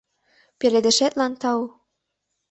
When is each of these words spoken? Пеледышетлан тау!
Пеледышетлан 0.59 1.33
тау! 1.41 1.59